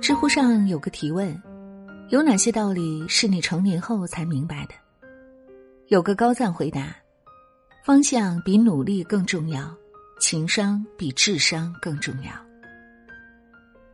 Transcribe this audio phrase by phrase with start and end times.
[0.00, 1.40] 知乎上有个提问：
[2.08, 4.74] 有哪些道理是你成年后才明白的？
[5.88, 6.96] 有个高赞回答：
[7.84, 9.72] 方向比努力更重要，
[10.18, 12.30] 情商比智商更重要。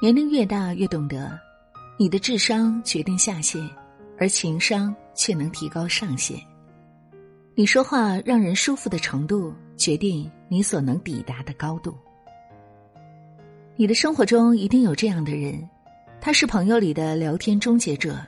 [0.00, 1.38] 年龄越大，越懂得，
[1.98, 3.68] 你的智商决定下限，
[4.18, 6.40] 而情商却能提高上限。
[7.58, 11.92] 你说话让人舒服的程度，决定你所能抵达的高度。
[13.74, 15.68] 你的生活中一定有这样的人。
[16.20, 18.24] 他是朋友里的聊天终结者，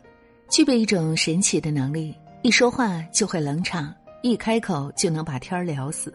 [0.48, 2.12] 具备一种神奇的能力，
[2.42, 6.12] 一说话就会冷场，一开口就能把天儿聊死。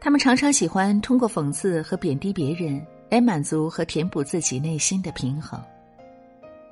[0.00, 5.60] 他们常常喜欢通过讽刺和贬低别人来满足和填补自己内心的平衡，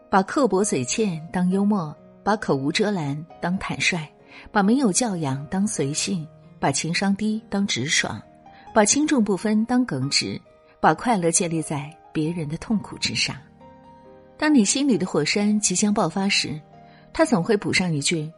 [0.08, 1.92] 把刻薄嘴欠当幽默，
[2.22, 4.08] 把口无遮拦当坦率，
[4.50, 6.26] 把没有教养当随性，
[6.58, 8.20] 把情商低当直爽，
[8.74, 10.40] 把轻重不分当耿直，
[10.80, 13.36] 把快乐建立在别人的痛苦之上。
[14.36, 16.60] 当你心里的火山即将爆发时，
[17.12, 18.30] 他总会补上一句：“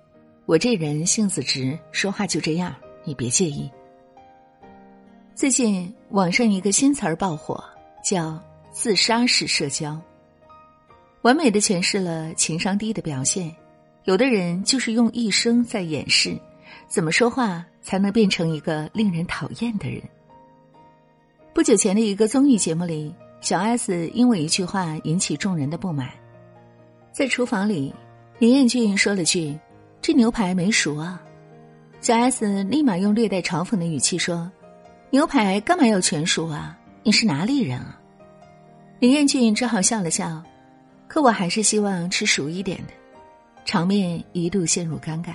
[0.46, 3.70] 我这人性子直，说话就这样，你别介意。”
[5.34, 7.62] 最近网上一个新词儿爆火，
[8.04, 10.00] 叫“自杀式社交”，
[11.22, 13.54] 完美的诠释了情商低的表现。
[14.04, 16.38] 有的人就是用一生在掩饰，
[16.88, 20.02] 怎么说话才能变成一个令人讨厌的人。
[21.54, 23.14] 不久前的一个综艺节目里。
[23.42, 26.08] 小 S 因为一句话引起众人的不满，
[27.10, 27.92] 在厨房里，
[28.38, 29.58] 林彦俊说了句
[30.00, 31.20] ：“这牛排没熟啊。”
[32.00, 34.48] 小 S 立马用略带嘲讽的语气说
[35.10, 36.78] ：“牛排干嘛要全熟啊？
[37.02, 38.00] 你是哪里人啊？”
[39.00, 40.40] 林彦俊只好笑了笑，
[41.08, 42.92] 可我还是希望吃熟一点的。
[43.64, 45.34] 场面一度陷入尴尬。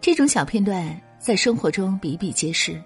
[0.00, 2.80] 这种小片段在生活中比比皆是，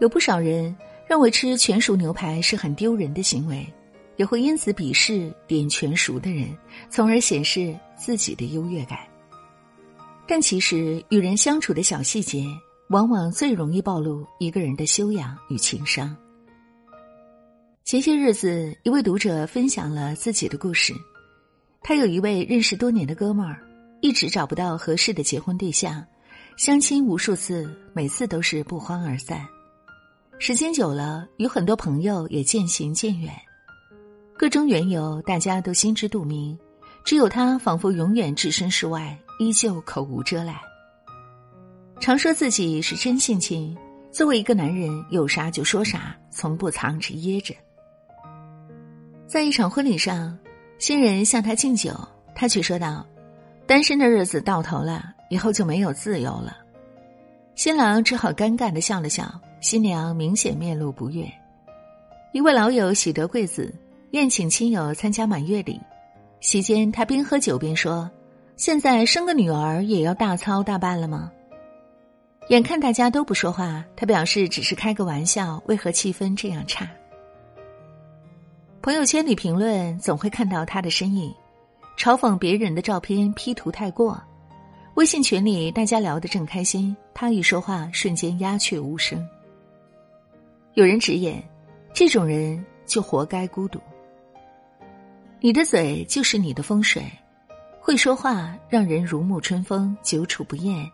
[0.00, 0.76] 有不少人。
[1.06, 3.70] 认为吃全熟牛排是很丢人的行为，
[4.16, 6.48] 也会因此鄙视点全熟的人，
[6.88, 9.00] 从而显示自己的优越感。
[10.26, 12.46] 但其实，与人相处的小细节，
[12.88, 16.16] 往往最容易暴露一个人的修养与情商。
[17.84, 20.94] 前些日子，一位读者分享了自己的故事，
[21.86, 23.60] 他有一位认识多年的哥们儿，
[24.00, 26.02] 一直找不到合适的结婚对象，
[26.56, 29.46] 相亲无数次，每次都是不欢而散。
[30.38, 33.30] 时间久了，有很多朋友也渐行渐远，
[34.34, 36.58] 各种缘由大家都心知肚明，
[37.04, 40.56] 只有他仿佛永远置身事外，依旧口无遮拦。
[42.00, 43.76] 常说自己是真性情，
[44.10, 47.54] 作为一个男人，有啥就说啥，从不藏着掖着。
[49.26, 50.38] 在一场婚礼上，
[50.78, 51.92] 新人向他敬酒，
[52.34, 53.06] 他却说道
[53.66, 56.58] ：“单身的日子到头了，以后就没有自由了。”
[57.54, 59.40] 新郎只好尴尬的笑了笑。
[59.60, 61.26] 新娘明显面露不悦。
[62.34, 63.74] 一位老友喜得贵子，
[64.10, 65.80] 宴请亲友参加满月礼。
[66.40, 68.10] 席间，他边喝酒边说
[68.58, 71.32] ：“现在生个女儿也要大操大办了吗？”
[72.50, 75.62] 眼看大家都不说话，他表示只是开个玩笑。
[75.64, 76.86] 为何气氛这样差？
[78.84, 81.34] 朋友圈里评论总会看到他的身影，
[81.96, 84.22] 嘲讽别人的照片 P 图太过。
[84.92, 89.26] 微信群里大家聊得正开心，他一说话，瞬间鸦雀无声。
[90.74, 91.42] 有人直言，
[91.94, 93.80] 这种人就活该孤独。
[95.40, 97.10] 你的嘴就是你的风水，
[97.80, 100.84] 会说话让人如沐春风，久处不厌；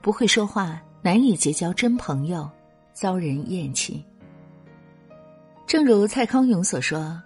[0.00, 2.48] 不会说话，难以结交真朋友，
[2.92, 4.04] 遭人厌弃。
[5.66, 7.20] 正如蔡康永所说：“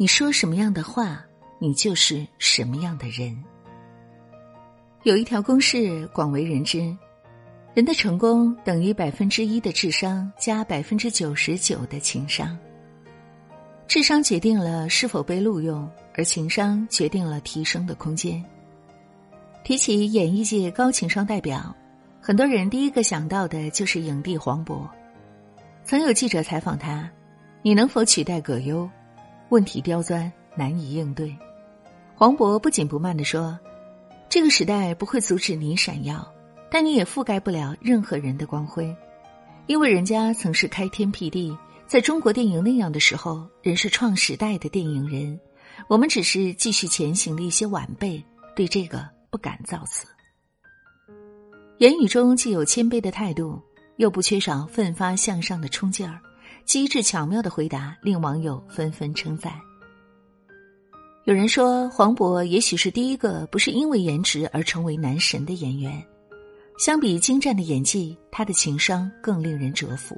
[0.00, 1.20] 你说什么样的话，
[1.58, 3.36] 你就是什么样的人。”
[5.02, 6.96] 有一条公式广为人知。
[7.74, 12.56] 人的成功等于百分之一的智商加百分之九十九的情商。
[13.86, 18.42] 智商决定了是否被录用，而情商决定了提升的空间。
[19.62, 21.74] 提起演艺界高情商代表，
[22.20, 24.88] 很多人第一个想到的就是影帝黄渤。
[25.84, 27.08] 曾有记者采访他
[27.62, 28.88] ：“你能否取代葛优？”
[29.50, 31.36] 问题刁钻，难以应对。
[32.14, 33.58] 黄渤不紧不慢地说
[34.28, 36.26] ：“这个时代不会阻止你闪耀。”
[36.70, 38.94] 但你也覆盖不了任何人的光辉，
[39.68, 41.56] 因为人家曾是开天辟地，
[41.86, 45.40] 在中国电影那样的时候，人是创时代的电影人，
[45.88, 48.22] 我们只是继续前行的一些晚辈，
[48.54, 50.06] 对这个不敢造次。
[51.78, 53.58] 言语中既有谦卑的态度，
[53.96, 56.20] 又不缺少奋发向上的冲劲儿，
[56.68, 59.54] 机智巧妙的回答令网友纷纷称赞。
[61.24, 66.06] 有人说，黄渤也许是第一个不是因为颜值而成为男神的演员。
[66.78, 70.14] 相比精湛的演技，他的情商更令人折服。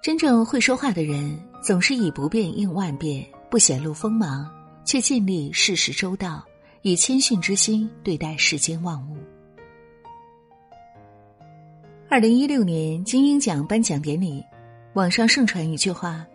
[0.00, 4.48] 真正会说话的人，总是以不变应万变，不显露锋芒，
[4.84, 6.44] 却尽力事事周到，
[6.82, 9.16] 以谦逊之心对待世间万物。
[12.10, 14.44] 二零一六年金鹰奖颁奖典礼，
[14.94, 16.26] 网上盛传一句话：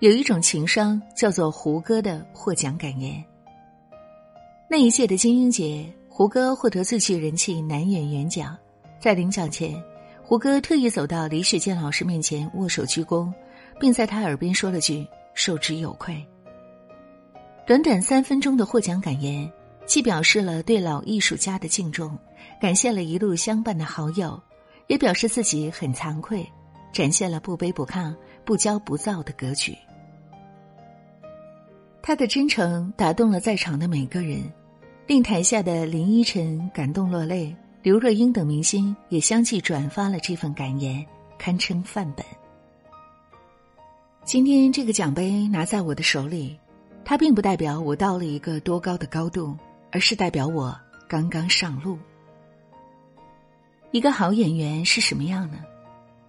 [0.00, 3.24] 有一种情商叫做胡歌的获奖感言。
[4.68, 8.58] 那一届的金鹰节，胡歌获得最具人气男演员奖，
[8.98, 9.80] 在领奖前。
[10.24, 13.32] 胡歌特意走到李雪健老师面前握手鞠躬，
[13.78, 16.20] 并在他耳边说了句“受之有愧”。
[17.64, 19.48] 短短三分钟的获奖感言，
[19.86, 22.18] 既表示了对老艺术家的敬重，
[22.60, 24.42] 感谢了一路相伴的好友，
[24.92, 26.46] 也表示自己很惭愧，
[26.92, 29.74] 展现了不卑不亢、不骄不躁的格局。
[32.02, 34.52] 他的真诚打动了在场的每个人，
[35.06, 37.56] 令台下的林依晨感动落泪。
[37.82, 41.06] 刘若英等明星也相继转发了这份感言，
[41.38, 42.22] 堪称范本。
[44.26, 46.60] 今天这个奖杯拿在我的手里，
[47.02, 49.56] 它并不代表我到了一个多高的高度，
[49.90, 50.78] 而是代表我
[51.08, 51.96] 刚刚上路。
[53.92, 55.58] 一个好演员是什么样呢？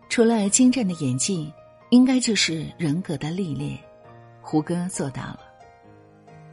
[0.09, 1.51] 除了精湛的演技，
[1.91, 3.79] 应该就是人格的历练。
[4.41, 5.39] 胡歌做到了，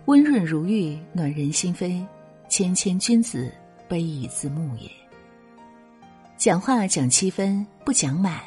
[0.07, 2.07] 温润如玉，暖人心扉，
[2.49, 3.53] 谦谦君子。
[3.89, 4.89] 卑以自牧也。
[6.37, 8.41] 讲话讲七分，不讲满，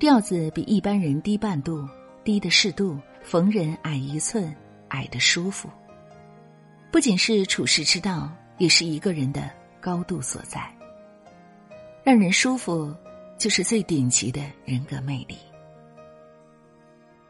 [0.00, 1.88] 调子比一般人低半度，
[2.24, 4.52] 低的适度，逢人矮一寸，
[4.88, 5.70] 矮的舒服。
[6.90, 8.28] 不仅是处世之道，
[8.58, 9.48] 也是一个人的
[9.80, 10.68] 高度所在。
[12.04, 12.92] 让人舒服，
[13.38, 15.36] 就是最顶级的人格魅力。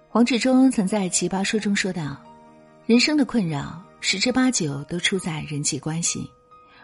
[0.08, 2.16] 黄志忠曾在《奇葩说》中说道
[2.86, 6.28] ：“人生的困扰，十之八九都出在人际关系。”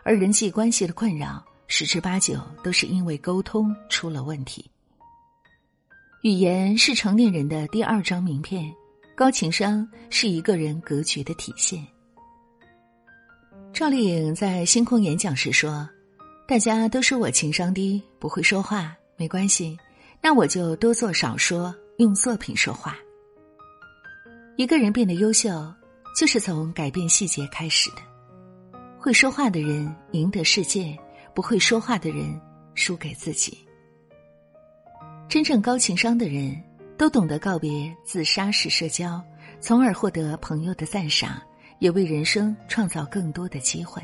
[0.05, 4.71] 而人际关系的困扰，十之八九都是因为沟通出了问题。
[6.23, 8.73] 语言是成年人的第二张名片，
[9.15, 11.87] 高情商是一个人格局的体现。
[13.73, 15.89] 赵丽颖在星空演讲时说
[16.49, 19.77] ：“大家都说我情商低，不会说话，没关系，
[20.23, 22.97] 那我就多做少说，用作品说话。”
[24.57, 25.51] 一个人变得优秀，
[26.19, 27.97] 就是从改变细节开始的。
[28.99, 30.99] 会说话的人赢得世界，
[31.35, 32.41] 不会说话的人
[32.75, 33.59] 输给自己。
[35.29, 36.59] 真正高情商的人
[36.97, 39.23] 都懂得告别自杀式社交，
[39.61, 41.43] 从而获得朋友的赞赏，
[41.79, 44.03] 也为人生创造更多的机会。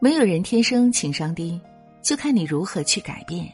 [0.00, 1.60] 没有人天生情商低，
[2.02, 3.44] 就看你如何去改变；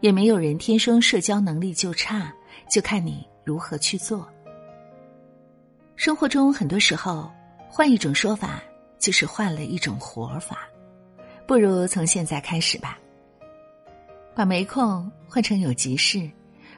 [0.00, 2.32] 也没有人天生社交能力就差，
[2.70, 4.28] 就看你如何去做。
[5.96, 7.30] 生活中很多时候，
[7.68, 8.62] 换一种说法。
[9.00, 10.68] 就是换了一种活法，
[11.46, 12.98] 不如从现在开始吧。
[14.34, 16.28] 把没空换成有急事，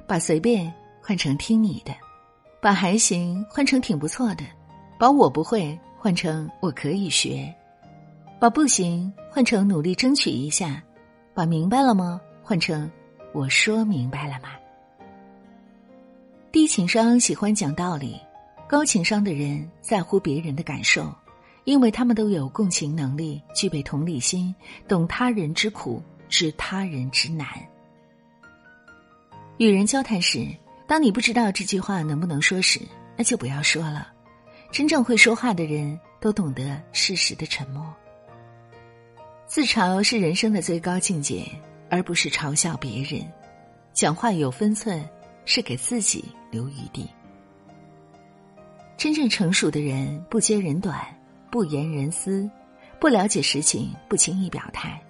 [0.07, 0.71] 把随便
[1.01, 1.95] 换成听你的，
[2.61, 4.45] 把还行换成挺不错的，
[4.99, 7.51] 把我不会换成我可以学，
[8.40, 10.82] 把不行换成努力争取一下，
[11.34, 12.90] 把明白了吗换成
[13.34, 14.48] 我说明白了吗？
[16.50, 18.19] 低情商喜欢讲道理，
[18.66, 21.14] 高情商的人在乎别人的感受。
[21.64, 24.52] 因为他们都有共情能力，具备同理心，
[24.88, 27.46] 懂他人之苦，知他人之难。
[29.59, 30.49] 与人交谈时，
[30.88, 32.80] 当你不知道这句话能不能说时，
[33.14, 34.11] 那就不要说了。
[34.73, 37.85] 真正会说话的人都懂得适时的沉默。
[39.50, 41.45] 自嘲是人生的最高境界，
[41.88, 43.21] 而不是嘲笑别人。
[43.92, 45.04] 讲话有分寸，
[45.45, 47.11] 是给自己留余地。
[48.97, 51.04] 真正成熟的人不揭人短。
[51.50, 52.49] 不言人私，
[53.00, 55.02] 不了解实情，不轻易表态，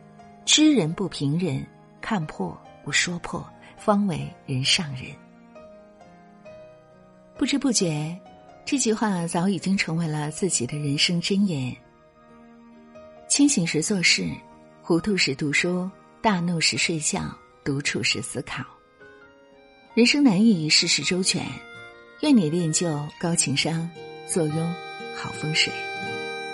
[0.46, 1.62] 知人不评人，
[2.00, 5.14] 看破不说破，方为人上人。
[7.36, 8.18] 不知不觉，
[8.64, 11.76] 这句话早已经成为了自己的人生箴言。
[13.40, 14.28] 清醒时做事，
[14.82, 15.88] 糊涂时读书，
[16.20, 17.22] 大怒时睡觉，
[17.64, 18.62] 独处时思考。
[19.94, 21.46] 人生难以事事周全，
[22.20, 23.88] 愿你练就高情商，
[24.26, 24.74] 坐拥
[25.16, 25.72] 好风水。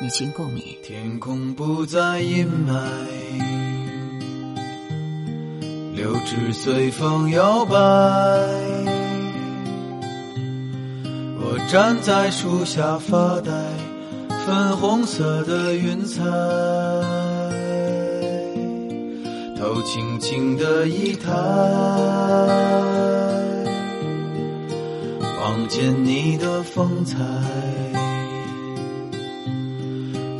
[0.00, 0.80] 与君共勉。
[0.84, 2.80] 天空不再阴霾，
[5.92, 7.74] 柳枝随风摇摆。
[11.34, 13.50] 我站在树下发呆，
[14.46, 16.22] 粉红色的云彩，
[19.58, 21.32] 头轻轻的一抬，
[25.40, 27.16] 望见你的风采。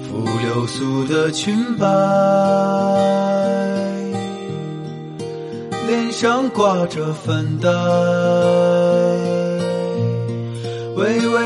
[0.05, 1.85] 拂流苏的裙摆，
[5.89, 7.69] 脸上挂着粉黛，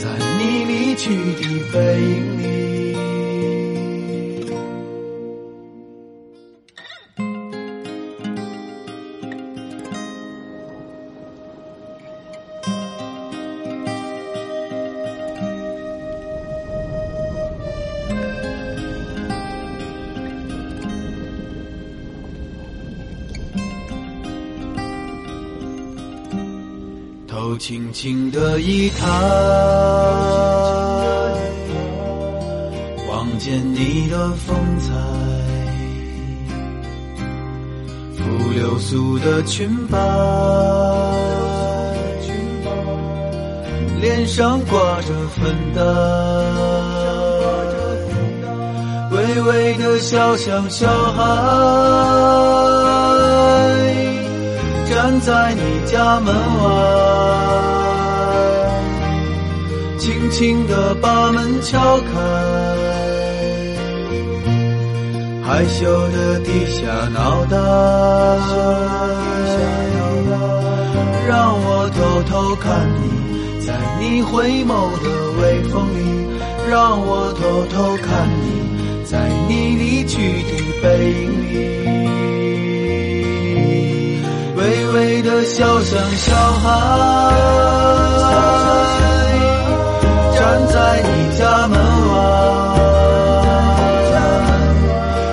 [0.00, 2.49] 在你离去的背影里。
[27.70, 29.06] 轻轻的一抬，
[33.08, 34.92] 望见你的风采，
[38.16, 39.96] 拂流苏的裙摆，
[44.00, 45.80] 脸上挂着粉黛，
[49.12, 51.22] 微微的笑像小孩。
[54.92, 57.59] 站在你家门外，
[60.30, 62.04] 轻轻地把门敲开，
[65.42, 67.56] 害羞地低下脑袋，
[71.28, 73.04] 让我偷偷看你，
[73.66, 74.70] 在你回眸
[75.02, 75.06] 的
[75.42, 75.98] 微风里，
[76.70, 78.46] 让我偷偷看你，
[79.04, 81.58] 在你离去的背影里。
[84.56, 84.60] 微
[84.92, 86.70] 微的笑像小孩，
[90.72, 91.74] 在你家门
[92.12, 92.14] 外，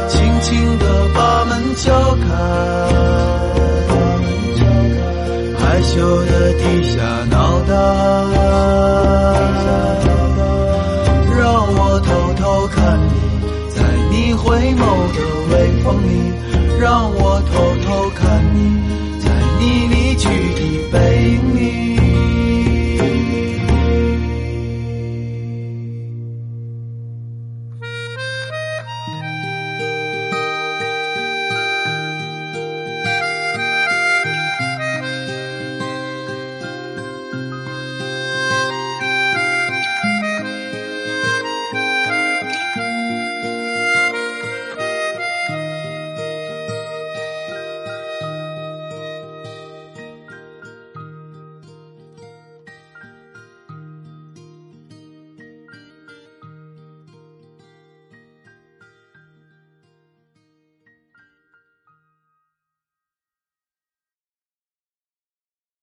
[0.10, 2.25] 轻轻地把门敲开，
[5.60, 6.98] 害羞地低下